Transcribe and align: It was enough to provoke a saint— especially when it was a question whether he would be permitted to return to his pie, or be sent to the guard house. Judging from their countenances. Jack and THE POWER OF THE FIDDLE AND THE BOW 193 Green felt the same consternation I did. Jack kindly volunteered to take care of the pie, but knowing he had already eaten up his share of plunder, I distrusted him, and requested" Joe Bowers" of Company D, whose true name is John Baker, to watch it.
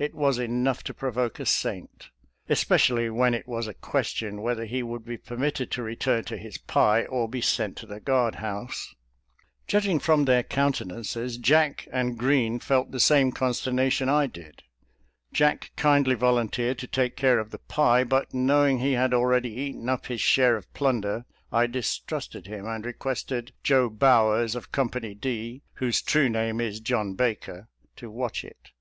It 0.00 0.16
was 0.16 0.40
enough 0.40 0.82
to 0.82 0.92
provoke 0.92 1.38
a 1.38 1.46
saint— 1.46 2.10
especially 2.56 3.08
when 3.08 3.34
it 3.34 3.46
was 3.46 3.68
a 3.68 3.72
question 3.72 4.42
whether 4.42 4.64
he 4.64 4.82
would 4.82 5.04
be 5.04 5.16
permitted 5.16 5.70
to 5.70 5.82
return 5.84 6.24
to 6.24 6.36
his 6.36 6.58
pie, 6.58 7.04
or 7.04 7.28
be 7.28 7.40
sent 7.40 7.76
to 7.76 7.86
the 7.86 8.00
guard 8.00 8.34
house. 8.42 8.96
Judging 9.68 10.00
from 10.00 10.24
their 10.24 10.42
countenances. 10.42 11.38
Jack 11.38 11.86
and 11.92 12.16
THE 12.18 12.18
POWER 12.18 12.18
OF 12.18 12.18
THE 12.18 12.18
FIDDLE 12.18 12.18
AND 12.18 12.18
THE 12.18 12.18
BOW 12.18 12.34
193 12.34 12.48
Green 12.50 12.58
felt 12.58 12.90
the 12.90 13.00
same 13.00 13.32
consternation 13.32 14.08
I 14.08 14.26
did. 14.26 14.62
Jack 15.32 15.70
kindly 15.76 16.14
volunteered 16.16 16.78
to 16.80 16.86
take 16.88 17.14
care 17.16 17.38
of 17.38 17.52
the 17.52 17.58
pie, 17.58 18.02
but 18.02 18.34
knowing 18.34 18.80
he 18.80 18.94
had 18.94 19.14
already 19.14 19.50
eaten 19.54 19.88
up 19.88 20.06
his 20.06 20.20
share 20.20 20.56
of 20.56 20.66
plunder, 20.74 21.24
I 21.52 21.68
distrusted 21.68 22.48
him, 22.48 22.66
and 22.66 22.84
requested" 22.84 23.52
Joe 23.62 23.88
Bowers" 23.88 24.56
of 24.56 24.72
Company 24.72 25.14
D, 25.14 25.62
whose 25.74 26.02
true 26.02 26.28
name 26.28 26.60
is 26.60 26.80
John 26.80 27.14
Baker, 27.14 27.68
to 27.94 28.10
watch 28.10 28.42
it. 28.42 28.72